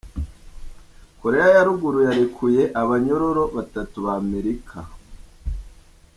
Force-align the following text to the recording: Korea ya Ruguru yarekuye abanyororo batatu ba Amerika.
Korea 1.21 1.47
ya 1.55 1.61
Ruguru 1.67 1.99
yarekuye 2.07 2.61
abanyororo 2.81 3.43
batatu 3.55 3.97
ba 4.05 4.11
Amerika. 4.21 4.77